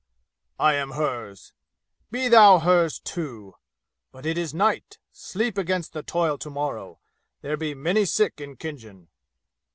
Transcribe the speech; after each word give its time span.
"I 0.59 0.73
am 0.73 0.93
hers! 0.93 1.53
Be 2.09 2.27
thou 2.27 2.57
hers, 2.57 2.97
too! 2.99 3.53
But 4.11 4.25
it 4.25 4.35
is 4.35 4.51
night. 4.51 4.97
Sleep 5.11 5.59
against 5.59 5.93
the 5.93 6.01
toil 6.01 6.39
tomorrow. 6.39 6.99
There 7.41 7.55
be 7.55 7.75
many 7.75 8.05
sick 8.05 8.41
in 8.41 8.55
Khinjan." 8.57 9.09